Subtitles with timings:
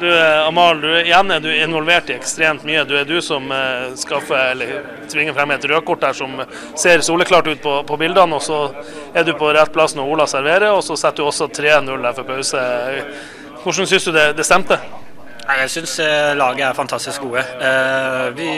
[0.00, 2.86] Du, eh, Amal, du, igjen er du involvert i ekstremt mye.
[2.88, 4.70] Du er du som eh, skaffer, eller
[5.12, 6.38] tvinger frem et rødkort der som
[6.78, 8.38] ser soleklart ut på, på, bildene.
[8.38, 8.62] og Så
[9.12, 12.16] er du på rett plass når Ola serverer, og så setter du også 3-0 der
[12.16, 12.64] for pause.
[13.60, 14.80] Hvordan syns du det, det stemte?
[15.50, 17.44] Jeg syns eh, laget er fantastisk gode.
[17.60, 18.50] Eh, vi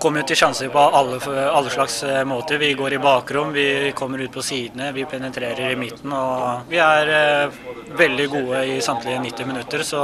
[0.00, 1.18] kommer jo til sjanser på alle,
[1.50, 2.58] alle, slags eh, måter.
[2.60, 6.12] Vi går i bakrom, vi kommer ut på sidene, vi penetrerer i midten.
[6.12, 7.50] og Vi er
[7.98, 9.82] veldig gode i samtlige 90 minutter.
[9.86, 10.02] Så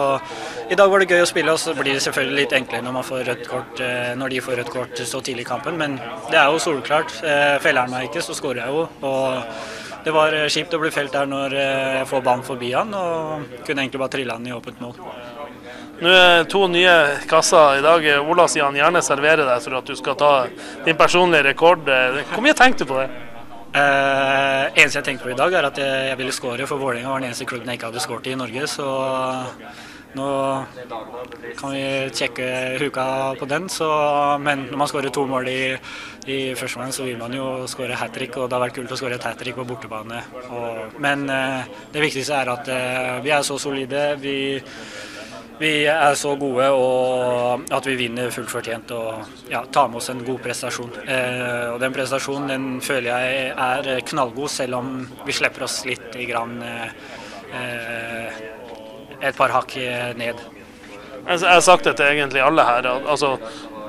[0.70, 2.96] i dag var det gøy å spille, og så blir det selvfølgelig litt enklere når,
[2.99, 3.85] man får rødt kort,
[4.18, 5.79] når de får rødt kort så tidlig i kampen.
[5.80, 5.96] Men
[6.30, 7.14] det er jo solklart.
[7.64, 8.86] Feller han meg ikke, så skårer jeg jo.
[9.07, 13.63] og det var kjipt å bli felt der når jeg får ballen forbi han, og
[13.64, 14.99] kunne egentlig bare trille han i åpent mål.
[16.03, 16.94] Nå er to nye
[17.30, 18.07] kasser i dag.
[18.26, 20.32] Ola sier han gjerne serverer deg for at du skal ta
[20.86, 21.86] din personlige rekord.
[22.32, 23.08] Hvor mye tenkte du på det?
[23.75, 27.11] Uh, eneste jeg tenkte på i dag, er at jeg, jeg ville skåre, for Vålerenga
[27.11, 28.68] var den eneste klubben jeg ikke hadde skåret i i Norge.
[28.71, 28.86] Så
[30.14, 30.26] nå
[31.58, 31.82] kan vi
[32.14, 32.47] sjekke
[32.78, 33.06] huka
[33.41, 33.66] på den.
[33.72, 33.88] Så,
[34.42, 35.58] men når man skårer to mål i,
[36.30, 38.38] i første omgang, så vil man jo skåre hat trick.
[38.38, 40.22] Og det har vært kult å skåre et hat trick på bortebane.
[40.54, 44.06] Og, men uh, det viktigste er at uh, vi er så solide.
[44.22, 44.36] Vi
[45.58, 50.10] vi er så gode og at vi vinner fullt fortjent og ja, tar med oss
[50.10, 50.91] en god prestasjon.
[51.05, 54.91] Eh, og Den prestasjonen den føler jeg er knallgod, selv om
[55.27, 58.42] vi slipper oss litt grann, eh,
[59.25, 59.78] et par hakk
[60.19, 60.42] ned.
[61.26, 62.90] Jeg har sagt det til egentlig alle her.
[63.06, 63.38] altså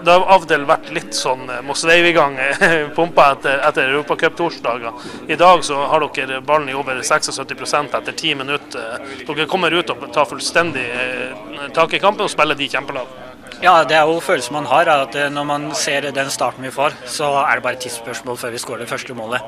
[0.05, 3.89] det har av og til vært litt sånn eh, i gang», eh, pumpa etter, etter
[3.89, 5.05] europacuptorsdager.
[5.27, 8.99] I dag så har dere ballen i over 76% etter ti minutter.
[9.25, 13.24] Dere kommer ut og tar fullstendig eh, tak i kampen og spiller de kjempelavt.
[13.63, 14.89] Ja, det er jo følelsen man har.
[14.89, 18.51] at Når man ser den starten vi får, så er det bare et tidsspørsmål før
[18.51, 19.41] vi skårer det første målet.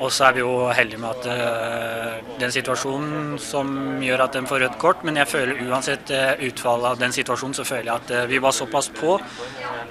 [0.00, 4.46] Og så er vi jo heldige med at uh, den situasjonen som gjør at den
[4.46, 5.04] får rødt kort.
[5.04, 8.42] Men jeg føler uansett uh, utfallet av den situasjonen, så føler jeg at uh, vi
[8.44, 9.16] var såpass på.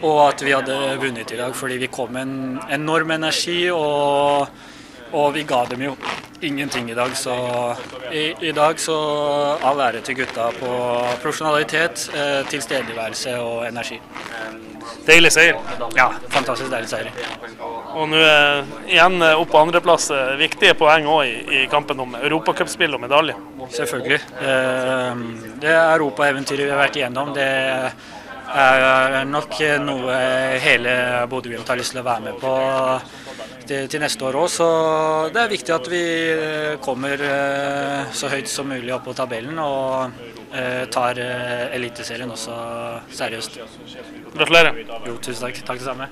[0.05, 3.69] Og at vi hadde vunnet i dag fordi vi kom med en enorm energi.
[3.71, 4.47] og
[5.15, 5.93] og vi ga dem jo
[6.45, 7.35] ingenting i dag, så
[8.11, 8.95] i, i dag så
[9.65, 10.71] all ære til gutta på
[11.23, 13.99] profesjonalitet, eh, tilstedeværelse og energi.
[15.05, 15.57] Deilig seier.
[15.97, 17.11] Ja, fantastisk deilig seier.
[17.95, 20.09] Og nå eh, igjen eh, opp på andreplass.
[20.13, 23.37] Eh, viktige poeng òg i, i, kampen om europacupspill og medalje.
[23.77, 24.19] Selvfølgelig.
[24.41, 25.23] Eh,
[25.63, 27.49] det europaeventyret vi har vært igjennom, det
[28.55, 30.19] er nok noe
[30.63, 30.95] hele
[31.31, 32.53] Bodø-Glimt har lyst til å være med på
[33.67, 34.47] til, til neste år òg.
[34.51, 34.67] Så
[35.33, 36.03] det er viktig at vi
[36.35, 40.19] eh, kommer eh, så høyt som mulig opp på tabellen og
[40.53, 41.21] eh, tar
[41.75, 42.57] Eliteserien også
[43.15, 43.59] seriøst.
[44.35, 44.83] Gratulerer.
[45.07, 45.63] Jo, tusen takk.
[45.65, 46.09] Takk det samme.